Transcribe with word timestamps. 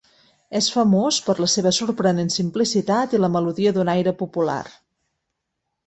És 0.59 0.69
famós 0.75 1.19
per 1.27 1.35
la 1.43 1.49
seva 1.57 1.75
sorprenent 1.79 2.33
simplicitat 2.37 3.17
i 3.19 3.23
la 3.23 3.33
melodia 3.37 3.77
d'un 3.79 3.97
aire 3.97 4.19
popular. 4.25 4.61